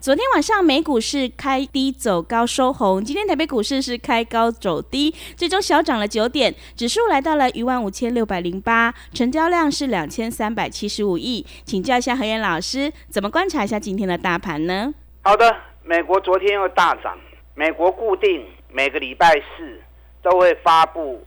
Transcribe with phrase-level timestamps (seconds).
[0.00, 11.44] 昨天晚上美股是开低走高收红，今天台北股市是开高走低，最终小涨了九点，指数来到了一万五千六百零八，成交量是两千三百七十五亿。
[11.66, 14.94] 请教一下何燕老师，怎么观察一下今天的大盘呢？
[15.20, 15.54] 好的，
[15.84, 17.18] 美国昨天又大涨，
[17.54, 19.80] 美国固定每个礼拜四
[20.22, 21.22] 都会发布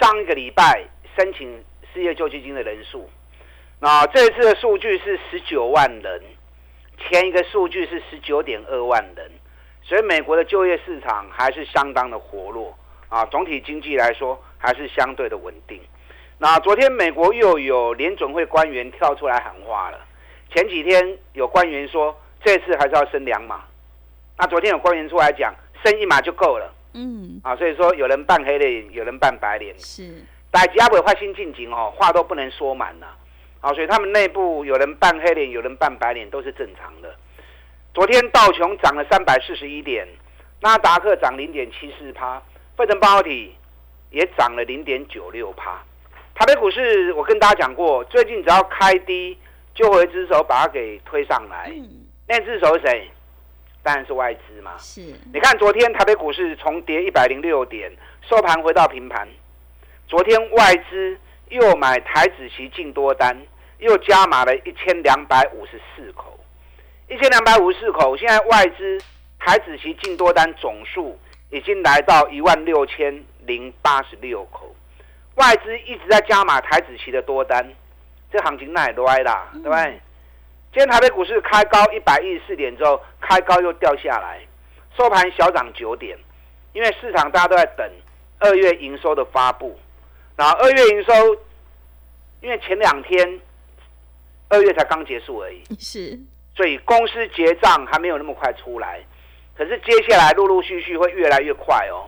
[0.00, 0.88] 上一个礼拜
[1.18, 1.62] 申请
[1.92, 3.10] 失业救济金的人数，
[3.80, 6.22] 那这次的数据是十九万人。
[6.98, 9.30] 前一个数据是十九点二万人，
[9.82, 12.76] 所以美国的就业市场还是相当的活络
[13.08, 13.24] 啊。
[13.26, 15.80] 总体经济来说还是相对的稳定。
[16.38, 19.98] 那昨天美国又有联准会官员跳出来喊话了。
[20.52, 23.64] 前几天有官员说这次还是要升两码，
[24.38, 26.72] 那昨天有官员出来讲升一码就够了。
[26.92, 29.76] 嗯，啊，所以说有人扮黑脸，有人扮白脸。
[29.78, 33.06] 是，大家不会发心进情哦，话都不能说满呐。
[33.06, 33.16] 啊，
[33.72, 37.14] 所以他们内部有人扮黑脸，有人扮白脸，都是正常的。
[37.94, 40.06] 昨天道琼涨了三百四十一点，
[40.60, 42.42] 纳达克涨零点七四趴，
[42.76, 43.54] 费城半导体
[44.10, 45.80] 也涨了零点九六趴。
[46.34, 49.38] 台北股市我跟大家讲过，最近只要开低，
[49.74, 51.72] 就会一只手把它给推上来。
[52.26, 53.08] 那只手是谁？
[53.82, 54.72] 当然是外资嘛。
[54.78, 55.00] 是。
[55.32, 57.92] 你看昨天台北股市重跌一百零六点，
[58.28, 59.28] 收盘回到平盘。
[60.08, 61.16] 昨天外资
[61.50, 63.36] 又买台子期进多单。
[63.78, 66.38] 又加码了一千两百五十四口，
[67.08, 68.16] 一千两百五十四口。
[68.16, 68.98] 现在外资
[69.38, 71.18] 台子期净多单总数
[71.50, 74.74] 已经来到一万六千零八十六口，
[75.34, 77.68] 外资一直在加码台子期的多单，
[78.32, 80.00] 这行情那也歪啦，对不对？
[80.72, 84.40] 今天台北股市开高一百一十四点之后，开高又掉下来，
[84.96, 86.16] 收盘小涨九点，
[86.72, 87.90] 因为市场大家都在等
[88.38, 89.78] 二月营收的发布，
[90.36, 91.12] 然后二月营收，
[92.40, 93.40] 因为前两天。
[94.54, 96.16] 二月才刚结束而已，是，
[96.54, 99.04] 所以公司结账还没有那么快出来，
[99.56, 102.06] 可是接下来陆陆续续会越来越快哦，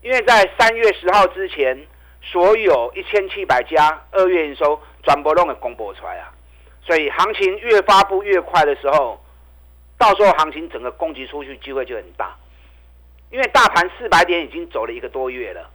[0.00, 1.86] 因为在三月十号之前，
[2.22, 6.32] 所有一千七百家二月营收转播都给公布出来啊，
[6.80, 9.22] 所以行情越发布越快的时候，
[9.98, 12.34] 到时候行情整个供给出去机会就很大，
[13.30, 15.68] 因为大盘四百点已经走了一个多月了，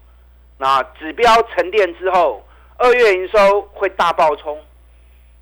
[0.57, 2.43] 那指标沉淀之后，
[2.79, 4.59] 二月营收会大爆冲。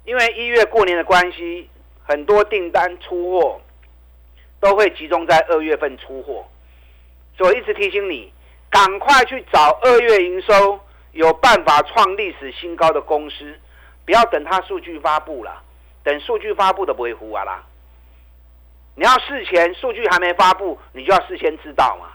[0.08, 1.70] 因为一月过年的关系，
[2.02, 3.60] 很多订单出货
[4.62, 6.48] 都会集中在二月份出货，
[7.38, 8.32] 所以一直提醒你，
[8.70, 10.80] 赶快去找二月营收
[11.12, 13.54] 有办法创历史新高的公司，
[14.06, 15.62] 不要等它数据发布了，
[16.06, 17.62] 等数据发布的不会糊啊啦。
[18.96, 22.12] 你要事前数据还没发布，你就要事先知道嘛，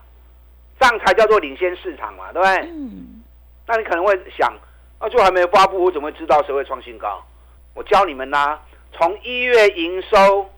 [0.81, 2.71] 这样才叫做领先市场嘛，对不对？
[2.71, 3.23] 嗯。
[3.67, 4.51] 那你可能会想，
[4.99, 7.23] 啊，就还没发布，我怎么会知道谁会创新高？
[7.75, 8.63] 我教你们啦，
[8.93, 10.51] 从一月营收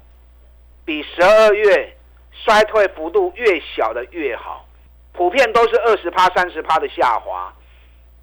[0.84, 1.96] 比十二月
[2.32, 4.66] 衰退幅度越小的越好，
[5.12, 7.54] 普遍都是二十趴、三十趴的下滑。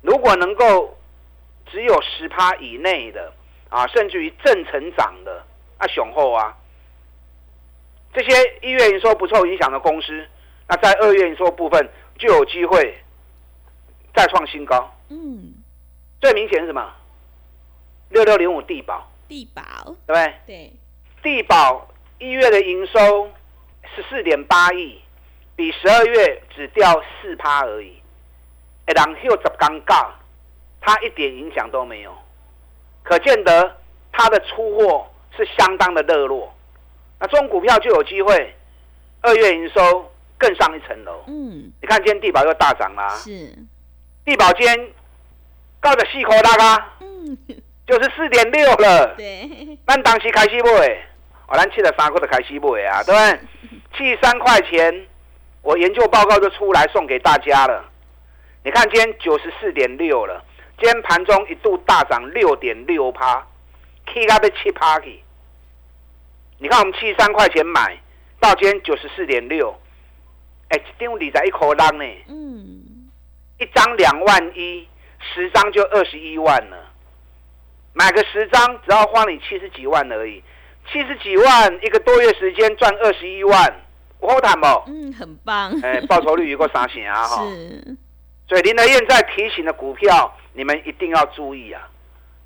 [0.01, 0.97] 如果能够
[1.67, 3.31] 只有十趴以内的
[3.69, 5.45] 啊，甚至于正成长的
[5.77, 6.57] 啊，雄厚啊，
[8.13, 8.31] 这些
[8.61, 10.27] 一月营收不受影响的公司，
[10.67, 12.97] 那在二月营收部分就有机会
[14.13, 14.93] 再创新高。
[15.09, 15.53] 嗯，
[16.19, 16.93] 最明显是什么？
[18.11, 19.61] 六六零五地保，地保
[20.05, 20.33] 对不对？
[20.45, 20.73] 对，
[21.23, 21.87] 地保
[22.19, 23.29] 一月的营收
[23.95, 25.01] 十四点八亿，
[25.55, 28.01] 比十二月只掉四趴而已。
[28.85, 29.27] 哎，然后十
[29.57, 30.09] 尴尬，
[30.81, 32.13] 它一点影响都没有，
[33.03, 33.77] 可见得
[34.11, 36.53] 它的出货是相当的热络。
[37.19, 38.55] 那中股票就有机会
[39.21, 41.23] 二月营收更上一层楼。
[41.27, 43.15] 嗯，你看今天地保又大涨啦。
[43.15, 43.55] 是，
[44.25, 44.91] 地保今天
[45.79, 46.89] 高着细口大咖。
[46.99, 47.37] 嗯。
[47.91, 49.49] 就是四点六了，对，
[49.85, 50.87] 咱当时开始买，
[51.47, 53.39] 哦，咱七了三块的开始买啊，对不对？
[54.15, 55.05] 七三块钱，
[55.61, 57.83] 我研究报告就出来送给大家了。
[58.63, 60.41] 你看今天九十四点六了，
[60.79, 63.45] 今天盘中一度大涨六点六趴
[64.05, 65.21] ，K 到被七趴去。
[66.59, 67.99] 你看我们七三块钱买
[68.39, 69.77] 到今天九十四点六，
[70.69, 73.09] 哎，一张二十一块浪呢，嗯，
[73.59, 74.87] 一张两万一，
[75.19, 76.87] 十张就二十一万了。
[77.93, 80.43] 买个十张只要花你七十几万而已，
[80.91, 83.81] 七十几万一个多月时间赚二十一万，
[84.19, 84.65] 我好谈不？
[84.87, 85.71] 嗯，很棒。
[85.83, 87.43] 哎，报酬率有个三成啊 哈。
[87.49, 87.97] 是。
[88.47, 91.87] 所以林德燕在提醒的股票，你们一定要注意啊。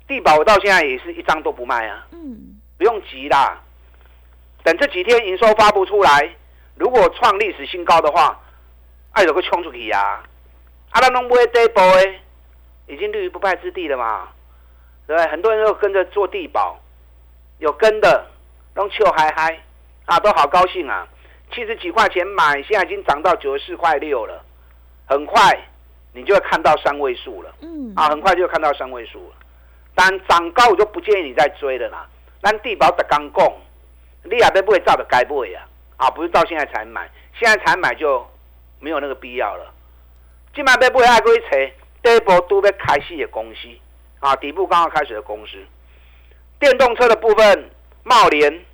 [0.06, 2.06] 地保我到现在也是一张都不卖啊。
[2.12, 2.60] 嗯。
[2.78, 3.60] 不用急啦，
[4.62, 6.30] 等这几天营收发布出来，
[6.74, 8.38] 如果创历史新高的话，
[9.12, 10.22] 爱有个冲出去呀。
[10.90, 12.20] 阿拉弄不会跌波诶，
[12.86, 14.28] 已经立于不败之地了嘛。
[15.06, 16.78] 对，很多人都跟着做地保，
[17.58, 18.26] 有跟的，
[18.74, 19.58] 弄笑嗨嗨
[20.04, 21.06] 啊，都好高兴啊！
[21.52, 24.44] 七十几块钱买，现在已经涨到九十四块六了，
[25.06, 25.56] 很快
[26.12, 27.54] 你就会看到三位数了。
[27.60, 29.36] 嗯，啊，很快就看到三位数了。
[29.94, 32.06] 但涨高我就不建议你再追了啦。
[32.40, 33.60] 但地保的刚供，
[34.24, 35.62] 你也不会照着该买呀，
[35.96, 38.26] 啊，啊不是到现在才买，现在才买就
[38.80, 39.72] 没有那个必要了。
[40.52, 41.72] 今晚别不会爱过去找
[42.02, 43.68] 第一波都要开始的公司。
[44.26, 45.52] 啊，底部刚刚开始的公司，
[46.58, 47.70] 电动车的部分，
[48.02, 48.64] 茂联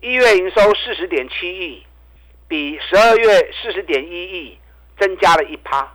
[0.00, 1.86] 一月营收四十点七亿，
[2.48, 4.58] 比十二月四十点一亿
[4.98, 5.88] 增加了一趴，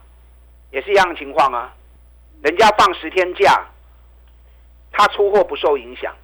[0.72, 1.74] 也是一样的情况啊。
[2.42, 3.66] 人家放十天假，
[4.94, 6.16] 他出货不受影响，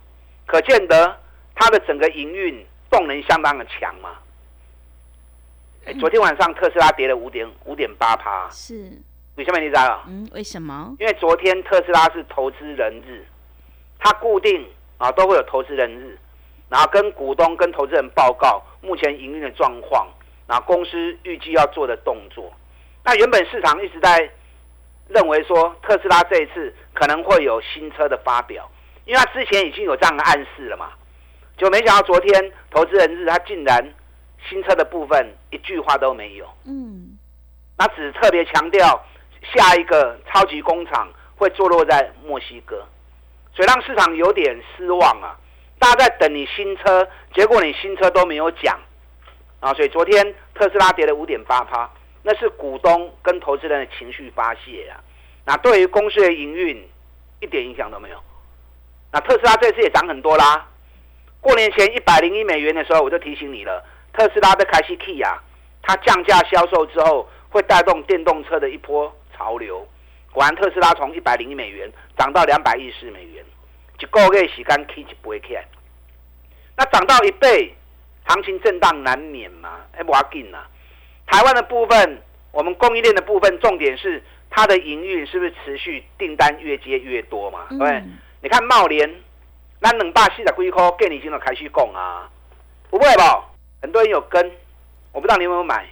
[0.46, 1.20] 可见得
[1.54, 4.12] 他的整个营运动能相当的强嘛。
[6.00, 8.98] 昨天晚上特斯拉跌了五点五点八趴，是。
[9.36, 10.04] 为什么你知道？
[10.08, 10.94] 嗯，为什么？
[11.00, 13.26] 因为昨天特斯拉是投资人日，
[13.98, 14.68] 它固定
[14.98, 16.20] 啊都会有投资人日，
[16.70, 20.08] 然后跟股东跟投资人报告目前营运的状况，
[20.48, 22.52] 然后公司预计要做的动作。
[23.04, 24.30] 那原本市场一直在
[25.08, 28.70] 认为说特斯拉这一次可能会有新车的发表，
[29.06, 30.92] 因为它之前已经有这样的暗示了嘛，
[31.58, 33.94] 就没想到昨天投资人日它竟然
[34.50, 36.46] 新车的部分一句话都没有。
[36.66, 37.18] 嗯，
[37.78, 39.02] 那只特别强调。
[39.54, 42.86] 下一个超级工厂会坐落在墨西哥，
[43.54, 45.38] 所以让市场有点失望啊！
[45.80, 48.80] 大家在等你新车，结果你新车都没有讲
[49.60, 49.74] 啊！
[49.74, 51.90] 所以昨天特斯拉跌了五点八趴，
[52.24, 55.02] 那是股东跟投资人的情绪发泄啊！
[55.46, 56.88] 那对于公司的营运
[57.40, 58.18] 一点影响都没有。
[59.12, 60.68] 那特斯拉这次也涨很多啦。
[61.42, 63.84] 过年前一百零一美元的时候，我就提醒你了，
[64.14, 65.42] 特斯拉的开西 K 啊，
[65.82, 69.12] 它降价销售之后，会带动电动车的一波。
[69.42, 69.88] 潮流，
[70.32, 73.44] 果然特斯拉从一百零一美元涨到两百一十美元，
[74.00, 75.66] 一个月时间 K 就不会起来。
[76.78, 77.74] 那涨到一倍，
[78.26, 80.68] 行情震荡难免嘛，哎，不要紧啊。
[81.26, 82.22] 台湾的部分，
[82.52, 87.66] 我们供应链的部分，重点是它的营运是不是持续订单越接越多嘛？
[87.80, 88.04] 对，
[88.42, 89.10] 你看茂联，
[89.80, 92.30] 那两百四十几块，给你已经开始供啊，
[92.92, 93.50] 不会吧？
[93.82, 94.52] 很多人有跟，
[95.12, 95.88] 我不知道你有没有买。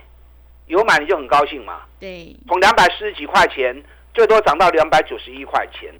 [0.69, 1.81] 有买你就很高兴嘛？
[1.99, 3.75] 对，从两百四十几块钱，
[4.13, 5.91] 最多涨到两百九十一块钱。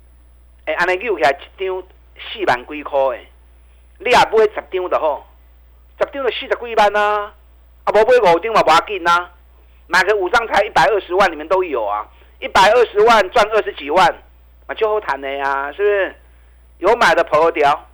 [0.65, 1.83] 哎，安尼又起来一张
[2.19, 3.27] 四万几块诶，
[3.97, 5.27] 你也买十张就好，
[5.97, 7.33] 十张就四十几万啊。
[7.83, 9.31] 啊，无买五张嘛，不要紧啊。
[9.87, 12.07] 买个五张才一百二十万，你们都有啊。
[12.39, 14.07] 一百二十万赚二十几万，
[14.67, 16.15] 啊，就好谈的呀，是不是？
[16.77, 17.87] 有买的朋友屌，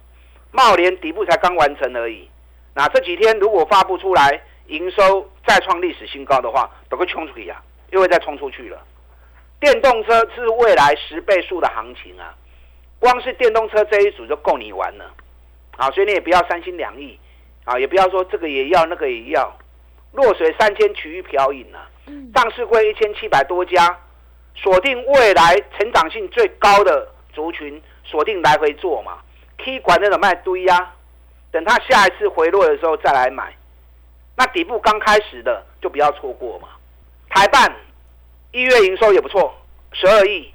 [0.52, 2.30] 茂联底部才刚完成而已。
[2.74, 4.42] 那这几天如果发布出来。
[4.68, 8.82] 营收再创历史新高的话，都会冲出去呀，又会再冲出去了。
[9.60, 12.34] 电动车是未来十倍数的行情啊，
[13.00, 15.06] 光是电动车这一组就够你玩了
[15.78, 15.90] 啊！
[15.92, 17.20] 所以你也不要三心两意
[17.64, 19.56] 啊，也不要说这个也要那个也要，
[20.12, 21.90] 弱水三千取一瓢饮啊。
[22.36, 23.98] 上市会一千七百多家，
[24.56, 29.20] 锁定未来成长性最高的族群，锁定来回做嘛。
[29.58, 30.94] K 管那种卖堆呀，
[31.50, 33.56] 等它下一次回落的时候再来买。
[34.38, 36.68] 那底部刚开始的就不要错过嘛。
[37.30, 37.74] 台办
[38.52, 39.54] 一月营收也不错，
[39.92, 40.54] 十二亿，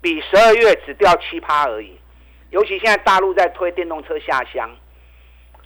[0.00, 1.98] 比十二月只掉七趴而已。
[2.50, 4.70] 尤其现在大陆在推电动车下乡，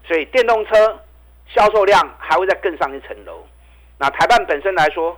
[0.07, 1.01] 所以电动车
[1.49, 3.45] 销售量还会再更上一层楼。
[3.99, 5.17] 那台办本身来说，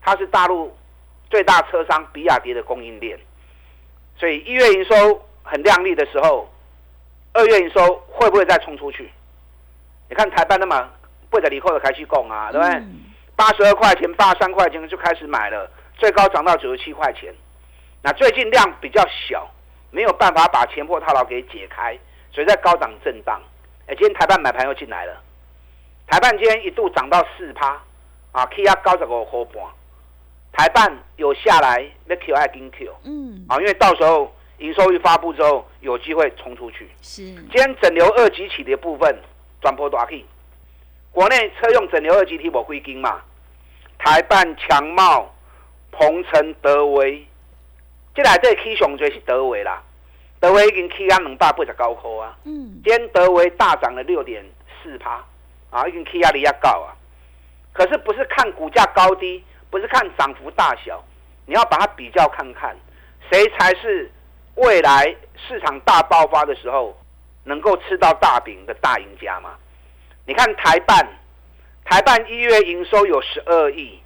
[0.00, 0.76] 它是大陆
[1.30, 3.18] 最大车商比亚迪的供应链，
[4.16, 6.48] 所以一月营收很亮丽的时候，
[7.32, 9.10] 二月营收会不会再冲出去？
[10.08, 10.90] 你看台办那么。
[11.30, 12.82] 不得离后的开始供啊，对不对？
[13.36, 17.32] 八十二块钱、八十三块钱就开始买了，最高涨到九十七块钱。
[18.02, 19.48] 那最近量比较小，
[19.90, 21.96] 没有办法把前破套牢给解开，
[22.32, 23.40] 所以在高涨震荡。
[23.86, 25.20] 哎，今天台办买盘又进来了，
[26.06, 27.80] 台办今天一度涨到四趴
[28.32, 29.64] 啊，K 压高十五块半。
[30.50, 36.88] 台办有下来，那 Q 爱跟 Q，嗯，啊，因为到时候营收一发布之后，有机会冲出去。
[37.02, 39.16] 是，今天整流二级起的部分
[39.60, 40.24] 转破大 K。
[41.12, 43.20] 国内车用整流二级体我归金嘛，
[43.98, 45.34] 台办强茂、
[45.90, 47.26] 鹏程德威
[48.14, 49.82] 这来这起上最是德维啦，
[50.40, 52.36] 德维已经起啊两百八十九块啊。
[52.44, 54.44] 嗯，今天德维大涨了六点
[54.82, 55.24] 四趴，
[55.70, 56.94] 啊，已经起压力要高啊。
[57.72, 61.04] 可是不是看股价高低，不是看涨幅大小，
[61.46, 62.76] 你要把它比较看看，
[63.30, 64.10] 谁才是
[64.56, 66.96] 未来市场大爆发的时候
[67.44, 69.50] 能够吃到大饼的大赢家嘛？
[70.28, 71.08] 你看台办，
[71.86, 73.98] 台办一月营收有十二亿，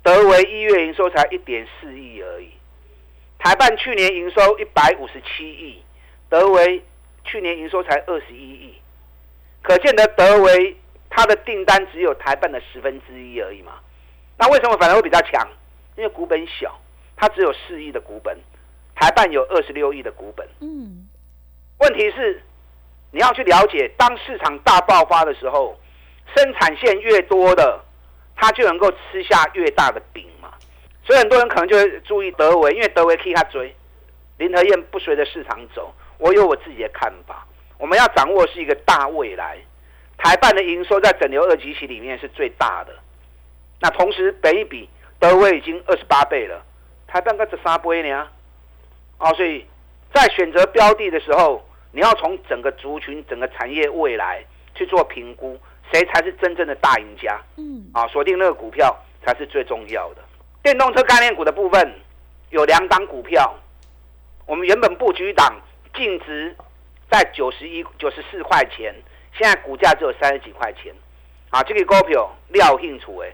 [0.00, 2.52] 德维一月营收才一点四亿而已。
[3.40, 5.82] 台办去年营收一百五十七亿，
[6.28, 6.80] 德维
[7.24, 8.74] 去年营收才二十一亿，
[9.60, 10.76] 可见得德维
[11.10, 13.80] 它的订单只有台办的十分之一而已嘛。
[14.38, 15.48] 那为什么反而会比较强？
[15.96, 16.80] 因为股本小，
[17.16, 18.38] 它只有四亿的股本，
[18.94, 20.48] 台办有二十六亿的股本。
[20.60, 21.08] 嗯，
[21.78, 22.40] 问题是
[23.14, 25.78] 你要去了解，当市场大爆发的时候，
[26.34, 27.80] 生产线越多的，
[28.34, 30.50] 它就能够吃下越大的饼嘛。
[31.06, 33.72] 所以很多人可能就会注意德维，因为德维可以他追。
[34.38, 37.46] 林和燕不随着市场走，我有我自己的看法。
[37.78, 39.58] 我们要掌握是一个大未来。
[40.18, 42.92] 台办的营收在整流二级期里面是最大的，
[43.80, 44.90] 那同时北一比
[45.20, 46.60] 德威已经二十八倍了，
[47.06, 48.26] 台办个十三倍呢。
[49.18, 49.64] 哦，所以
[50.12, 51.63] 在选择标的的时候，
[51.94, 55.56] 你要从整个族群、整个产业未来去做评估，
[55.92, 57.40] 谁才是真正的大赢家？
[57.56, 60.22] 嗯，啊，锁定那个股票才是最重要的。
[60.60, 61.94] 电动车概念股的部分
[62.50, 63.54] 有两档股票，
[64.44, 65.54] 我们原本布局档
[65.94, 66.56] 净值
[67.08, 68.92] 在九十一、九十四块钱，
[69.32, 70.92] 现在股价只有三十几块钱。
[71.50, 73.32] 啊，这个股票料兴处诶，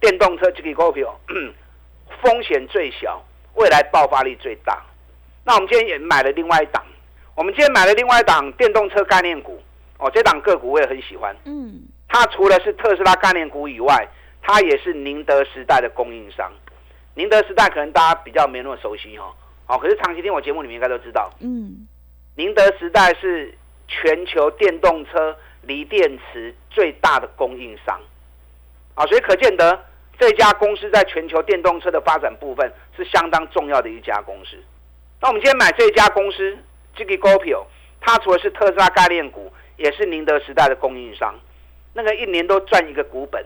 [0.00, 1.18] 电动车这个股票
[2.20, 4.82] 风险最小，未来爆发力最大。
[5.44, 6.84] 那我们今天也买了另外一档，
[7.34, 9.60] 我们今天买了另外一档电动车概念股。
[9.98, 11.36] 哦，这档个股我也很喜欢。
[11.44, 14.08] 嗯，它除了是特斯拉概念股以外，
[14.42, 16.50] 它也是宁德时代的供应商。
[17.14, 19.32] 宁德时代可能大家比较没那么熟悉哦，
[19.68, 21.86] 哦，可是长期听我节目你们应该都知道，嗯，
[22.34, 28.00] 宁德时代是全球电动车锂电池最大的供应商，
[28.94, 29.78] 啊，所以可见得
[30.18, 34.56] 这家公司在全球电动车的发展部分是相当重要的一家公司。
[35.20, 36.58] 那我们今天买这家公司，
[36.94, 37.66] 这个股票，
[38.00, 41.34] 它除了是特斯拉概念股，也是宁德时代的供应商，
[41.94, 43.44] 那个一年都赚一个股本，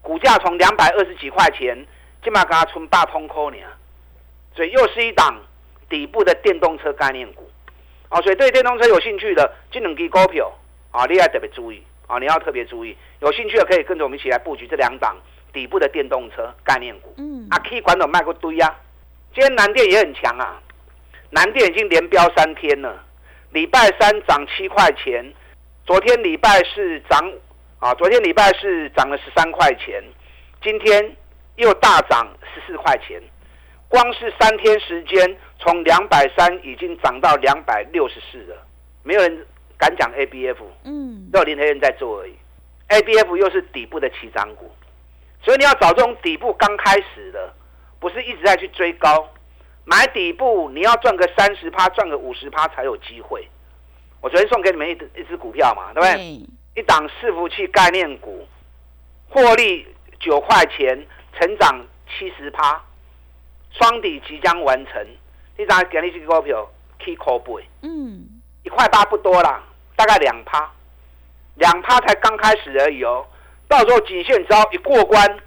[0.00, 1.86] 股价从两百二十几块钱。
[2.22, 3.58] 起码给它存八通扣呢，
[4.56, 5.38] 所以又是一档
[5.90, 7.46] 底部的电动车概念股，
[8.08, 10.50] 啊，所以对电动车有兴趣的，这两支股票
[10.90, 15.14] 啊，你要特别注意啊，你要特别注意，有兴趣的可以跟着我们一起来布局这两档
[15.52, 17.12] 底部的电动车概念股。
[17.18, 18.74] 嗯，啊，K 管都卖过堆呀，
[19.34, 20.62] 今天南电也很强啊，
[21.34, 23.04] 南电已经连标三天了，
[23.50, 25.34] 礼拜三涨七块钱，
[25.84, 27.32] 昨天礼拜四涨
[27.80, 30.02] 啊，昨天礼拜四涨了十三块钱，
[30.62, 31.16] 今天。
[31.56, 33.22] 又大涨十四块钱，
[33.86, 38.56] 光是三天时间，从两百三已经涨到两百六十四了。
[39.04, 39.46] 没有人
[39.78, 42.34] 敢讲 A B F，嗯，只有林黑人在做而已。
[42.88, 44.68] A B F 又是底部的起涨股，
[45.44, 47.54] 所以你要找这种底部刚开始的，
[48.00, 49.32] 不是一直在去追高，
[49.84, 53.48] 买底部你要赚个三十趴，赚个五十趴才有机会。
[54.20, 56.22] 我昨天送给你们一一只股票嘛，对不对？
[56.76, 58.46] 一档伺服器概念股，
[59.28, 59.86] 获利
[60.20, 61.06] 九块钱。
[61.36, 62.80] 成长七十趴，
[63.72, 65.04] 双底即将完成。
[65.58, 67.54] 你咋给你这个股票 K 口背？
[67.82, 68.24] 嗯，
[68.62, 69.60] 一块八不多啦，
[69.96, 70.70] 大概两趴，
[71.56, 73.26] 两趴才刚开始而已哦。
[73.66, 75.38] 到时候颈线只要一过关，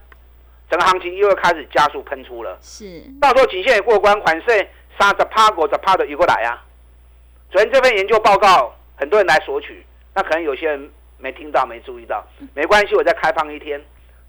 [0.70, 2.58] 整个行情又要开始加速喷出了。
[2.62, 4.70] 是，到时候颈线也过关，款税
[5.00, 6.64] 三十趴、五十趴的移过来啊。
[7.52, 13.82] 昨天这份研究报告，很多人来索取，那可能有些人没听到、没注意到，没关系，我再开放一天。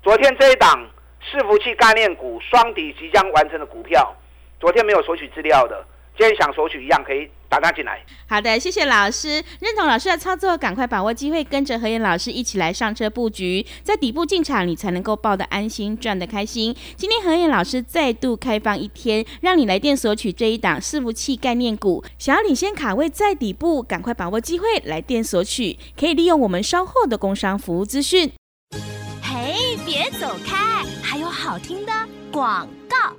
[0.03, 0.89] 昨天这一档。
[1.21, 4.15] 伺服器概念股双底即将完成的股票，
[4.61, 5.85] 昨天没有索取资料的，
[6.19, 8.05] 今天想索取一样可以打他进来。
[8.29, 16.75] 好的，谢谢老师，认同老师的操作，赶快把握机会，跟着何燕老师一起来上车布局，在底部进场，你才能够抱得安心，赚得开心。
[16.97, 28.33] 今天何燕老师再度开放一天，让你来电索取这一档伺服器概念股，想要领先卡位在底部，赶快把握机会来电索取，可以利用我们稍后的工商服务资讯。
[29.23, 30.85] 嘿，别走开！
[31.01, 31.93] 还有好听的
[32.33, 33.17] 广告。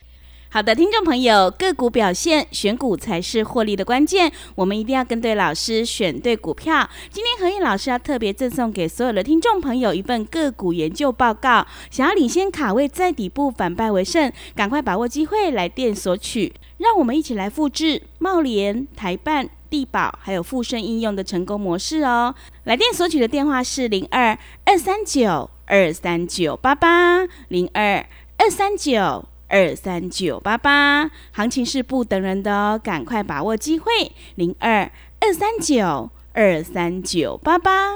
[0.51, 6.89] 好的，听众朋友，个股表现选股才是获利的关键，我们一定要跟对老师，选对股票。
[7.11, 16.51] 今天何燕老师要特别赠送给所有的听众朋友一份个股研究报告，想要领先卡位在底部，反败为胜，赶快把握机会来电索取。
[16.79, 22.33] 让我们一起来复制茂联、台办、地保还有富盛应用的成功模式哦。
[22.63, 25.51] 来电索取的电话是零二二三九。
[25.71, 28.03] 二三九八八零二
[28.37, 33.91] 二三九二三九八八，行情是不等人的哦，赶快把握机会，
[34.35, 34.89] 零二
[35.19, 37.89] 二三九二三九八八。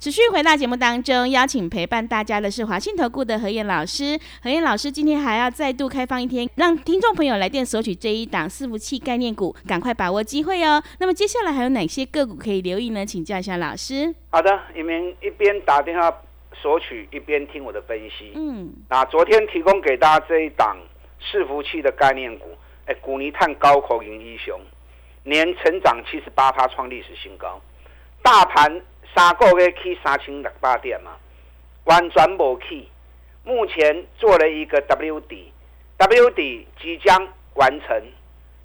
[0.00, 4.18] 持续回到节目当中，邀请陪伴大家的是华信投顾的何燕老师。
[4.42, 10.82] 何燕老师今天还要再度开放一天，让听众朋友来电索取这一档伺服器概念股，赶快把握机会哦。
[10.98, 13.06] 那么接下来还有哪些个股可以留意呢？
[13.06, 14.12] 请教一下老师。
[14.30, 16.12] 好的，你们一边打电话
[16.62, 18.32] 索取，一边听我的分析。
[18.36, 20.76] 嗯，那昨天提供给大家这一档
[21.20, 24.58] 伺服器的概念股，哎，古尼碳高口银一雄，
[25.24, 27.60] 年成长七十八趴，创历史新高，
[28.22, 28.80] 大盘。
[29.14, 31.10] 三个月去三千六百点嘛，
[31.84, 32.88] 完全无去。
[33.44, 35.52] 目前做了一个 W 底
[35.98, 38.02] ，W 底即将完成。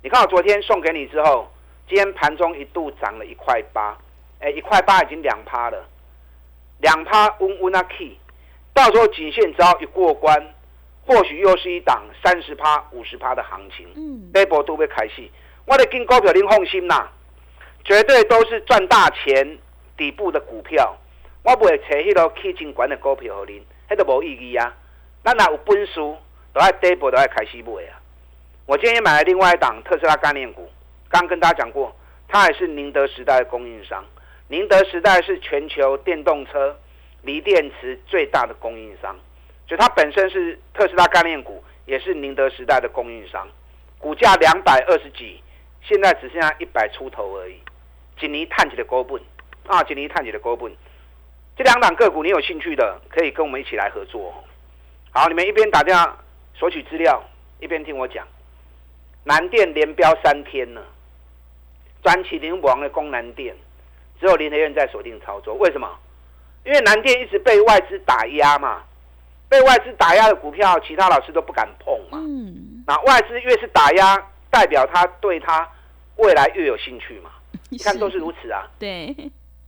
[0.01, 1.51] 你看我昨天送给你之后，
[1.85, 3.97] 今天盘中一度涨了一块八，
[4.39, 5.85] 哎，一块八已经两趴了，
[6.79, 8.17] 两趴温温啊起。
[8.73, 10.53] 到时候颈线只要一过关，
[11.05, 13.87] 或许又是一档三十趴、五十趴的行情。
[13.95, 15.27] 嗯，这波都会开始。
[15.65, 17.11] 我的跟股票您放心啦，
[17.83, 19.57] 绝对都是赚大钱。
[19.97, 20.95] 底部的股票，
[21.41, 24.71] 我不会找迄个基金管的股票给您，迄都无意义啊。
[25.23, 25.95] 咱若有本事，
[26.53, 27.97] 都爱底部都爱开始买啊。
[28.67, 30.69] 我今天买了另外一档特斯拉概念股，
[31.09, 31.91] 刚跟大家讲过，
[32.27, 34.05] 它也是宁德时代的供应商。
[34.47, 36.77] 宁德时代是全球电动车
[37.21, 39.15] 锂电池最大的供应商，
[39.67, 43.47] 就它本身是特斯拉概念股，也是宁德时代的供应商。
[43.97, 45.41] 股价两百二十几，
[45.81, 47.59] 现在只剩下一百出头而已。
[48.19, 49.21] 今年探起的高本。
[49.67, 50.73] 啊，今天探底的股本，
[51.57, 54.33] 这两档个股你有兴趣的，可以跟我们一起来合作。
[55.11, 56.17] 好，你们一边打电话
[56.53, 57.21] 索取资料，
[57.59, 58.25] 一边听我讲。
[59.25, 60.81] 南电连标三天了，
[62.01, 63.53] 专起灵王的攻南电，
[64.19, 65.53] 只有林德院在锁定操作。
[65.55, 65.89] 为什么？
[66.65, 68.83] 因为南电一直被外资打压嘛，
[69.47, 72.17] 被外资打压的股票，其他老师都不敢碰嘛。
[72.17, 72.83] 嗯。
[72.85, 75.67] 那外资越是打压，代表他对他
[76.17, 77.29] 未来越有兴趣嘛？
[77.69, 78.67] 你看都是如此啊。
[78.79, 79.15] 对。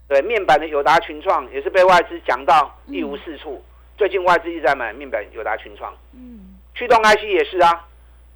[0.07, 3.63] 对面板的友达群创也是被外资讲到一无是处，
[3.95, 5.93] 最近外资一直在买面板友达群创。
[6.13, 7.85] 嗯，驱动 IC 也是啊，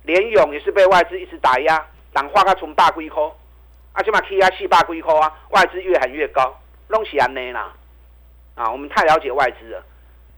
[0.04, 3.32] 联勇也是被外资一直打压，打花它从大龟壳，
[3.93, 7.73] 啊，起码 K 压四百几块啊，外资越喊越高，弄起安内啦。
[8.56, 9.84] 啊，我们太了解外资了，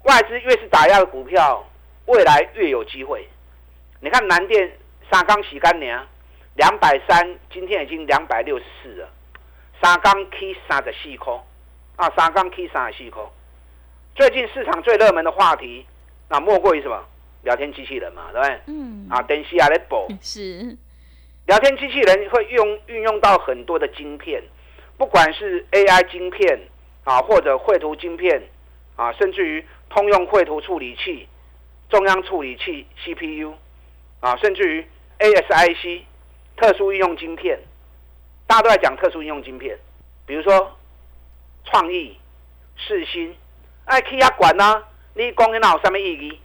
[0.03, 1.65] 外资越是打压的股票，
[2.05, 3.27] 未来越有机会。
[3.99, 4.71] 你看南电
[5.11, 6.05] 沙钢洗干娘
[6.55, 9.09] 两百三，今天已经两百六十四了。
[9.81, 11.41] 三缸 K 三十四空，
[11.95, 13.29] 啊，三缸 K 三十四空。
[14.15, 15.85] 最近市场最热门的话题，
[16.29, 17.03] 那莫过于什么？
[17.43, 18.61] 聊天机器人嘛，对不对？
[18.67, 19.07] 嗯。
[19.09, 20.07] 啊，电视也在播。
[20.21, 20.75] 是。
[21.47, 24.41] 聊天机器人会用运用到很多的晶片，
[24.97, 26.60] 不管是 AI 晶片
[27.03, 28.41] 啊，或者绘图晶片
[28.95, 31.27] 啊，甚至于通用绘图处理器、
[31.89, 33.53] 中央处理器 CPU
[34.19, 34.88] 啊，甚至于
[35.19, 36.01] ASIC
[36.58, 37.60] 特殊应用晶片。
[38.47, 39.77] 大家都在讲特殊应用晶片，
[40.25, 40.77] 比如说
[41.65, 42.17] 创意、
[42.75, 43.36] 世新，
[43.86, 46.39] 哎，去压管呐，你讲那有什么意义？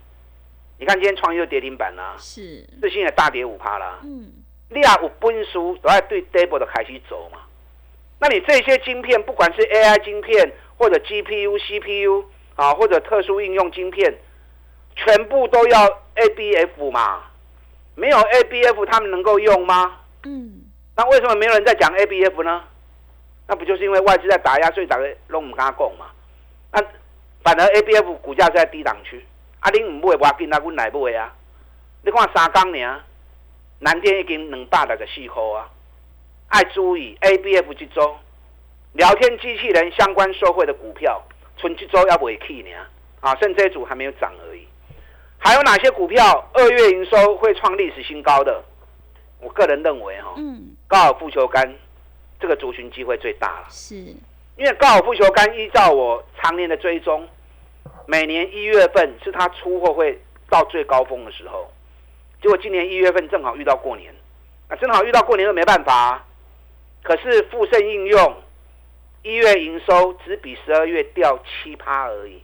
[0.79, 4.01] 你看今天创意又跌停板啦，是世新也大跌五趴啦。
[4.03, 4.33] 嗯，
[4.71, 7.39] 你啊有本事都在对 double 的开始走嘛？
[8.19, 14.15] 那你这些晶片，不管是 AI 晶片或者 GPU、CPU 啊，或者特殊应用晶片，
[14.97, 17.23] 全部都要 ABF 嘛？
[17.95, 19.99] 没有 ABF，他们能够用吗？
[20.25, 20.63] 嗯。
[20.97, 22.63] 那为什么没有人在讲 A B F 呢？
[23.49, 26.07] 那不就是因为外资在打压，所以大家拢唔敢讲嘛？
[26.73, 26.83] 那
[27.43, 29.25] 反而 A B F 股价在低档区，
[29.61, 31.35] 啊，恁唔买我紧，那阮来买啊？
[32.03, 33.01] 你看三缸呢，
[33.83, 35.67] 南电已经两百六十四块啊！
[36.49, 38.15] 爱注意 A B F 这周
[38.93, 41.23] 聊天机器人相关社会的股票，
[41.57, 42.71] 存这周要未起呢？
[43.21, 44.67] 啊，剩这一组还没有涨而已。
[45.39, 48.45] 还有哪些股票二月营收会创历史新高？
[48.45, 48.63] 的？
[49.41, 51.75] 我个人认为哈，嗯高尔夫球杆
[52.39, 53.67] 这个族群机会最大了。
[53.71, 57.27] 是，因为高尔夫球杆依照我常年的追踪，
[58.05, 61.73] 每年一月份是它出货会到最高峰的时候。
[62.41, 64.15] 结果今年一月份正好遇到过年，
[64.69, 66.25] 啊，正好遇到过年又没办法。
[67.03, 68.37] 可是富盛应用
[69.23, 72.43] 一月营收只比十二月掉七趴而已，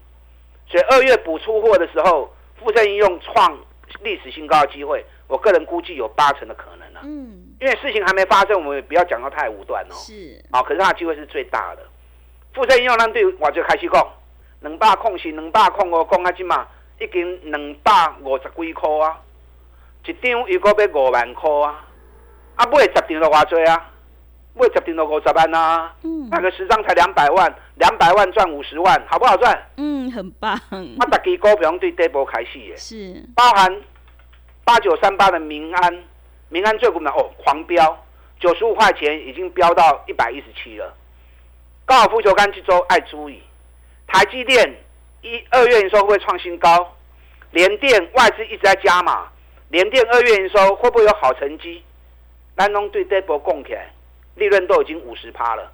[0.68, 3.58] 所以二月补出货的时候，富盛应用创
[4.00, 5.04] 历史新高的机会。
[5.28, 9.94] 我个人估计有八成的可能啊，嗯，因为事情还没发生，我们不要讲到太武断哦。
[9.94, 11.82] 是，啊，可是它的机会是最大的。
[12.54, 14.06] 富盛应用咱对我就开始讲，
[14.60, 16.66] 两百控是两百控哦，讲啊，今嘛
[17.00, 19.20] 已经两百五十几块啊，
[20.06, 21.84] 一张又个要五万块啊，
[22.56, 23.90] 啊，买十张都偌多啊，
[24.54, 29.66] 买十张都五十万啊，嗯，那个十张才两百万，两百万赚五十万，好不好赚？
[29.76, 30.52] 嗯，很棒。
[30.52, 33.82] 啊，大家股票对底部开始的，是，包含。
[34.64, 36.04] 八九三八的民安，
[36.48, 38.04] 民安最股呢哦狂飙，
[38.40, 40.92] 九十五块钱已经飙到一百一十七了。
[41.84, 43.40] 高尔夫球杆这周爱注意，
[44.08, 44.74] 台积电
[45.22, 46.96] 一二月营收会创新高？
[47.52, 49.28] 联电外资一直在加码，
[49.68, 51.82] 联电二月营收会不会有好成绩？
[52.56, 53.76] 南农对这波供起，
[54.36, 55.70] 利润都已经五十趴了。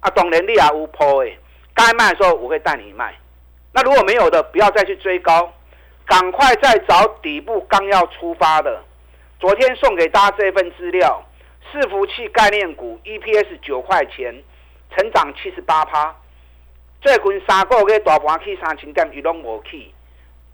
[0.00, 1.38] 啊，懂能力啊无破诶，
[1.74, 3.14] 该卖的时候我会带你卖。
[3.72, 5.52] 那如果没有的，不要再去追高，
[6.06, 8.82] 赶快再找底部刚要出发的。
[9.40, 11.22] 昨天送给大家这份资料，
[11.72, 14.42] 伺服器概念股 EPS 九块钱。
[14.96, 16.16] 成长七十八趴，
[17.02, 19.92] 最近三个月大盘去三千点，伊拢无去。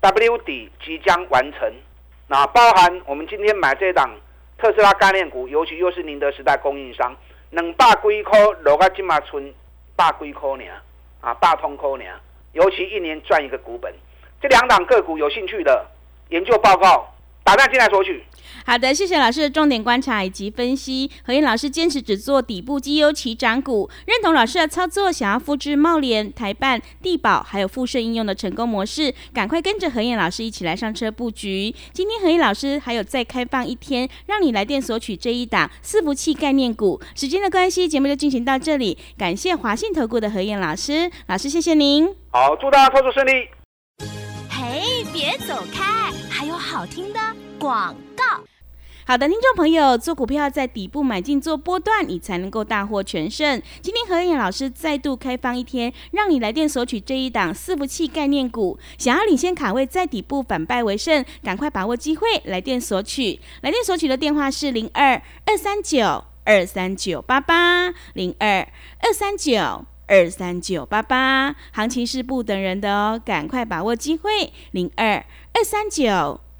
[0.00, 1.72] W 底即将完成，
[2.26, 4.10] 那包含我们今天买这档
[4.58, 7.14] 特斯拉概念股，尤其又是宁德时代供应商，
[7.50, 9.52] 能大龟壳落到今嘛存
[9.94, 10.64] 百几块呢，
[11.20, 12.04] 啊，大通块呢，
[12.52, 13.92] 尤其一年赚一个股本，
[14.40, 15.86] 这两档个股有兴趣的
[16.30, 17.13] 研究报告。
[17.44, 18.24] 打断进来索取。
[18.66, 21.10] 好的，谢谢老师的重点观察以及分析。
[21.26, 31.74] 何燕老师坚持只做底部绩优起涨股，认同老师的操作，想要复制茂联、台办、地保还有富盛应用的成功模式，赶快跟着何燕老师一起来上车布局。
[31.92, 36.98] 今天何燕老师还有再开放一天，让你来电索取这一档伺服器概念股。
[37.14, 38.96] 时间的关系，节目就进行到这里。
[39.18, 42.08] 感谢华信投顾的何燕老师，老师谢谢您。
[42.30, 43.46] 好，祝大家操作顺利。
[44.48, 47.20] 嘿，别走开，还有好听的
[47.64, 48.44] 广告。
[49.06, 53.62] 好的，听众朋友，做股票在底部买进做波段，你才能够大获全胜。
[53.80, 63.40] 今天何燕老师再度开放一天，让你来电索取这一档伺服器概念股，想要领先卡位在底部反败为胜，赶快把握机会来电索取。
[63.62, 68.68] 来电索取的电话是零二二三九二三九八八零二
[69.00, 69.86] 二三九。
[70.06, 75.24] 二三九八八，行情是不等人的哦，赶快把握机会，零二
[75.54, 76.38] 二三九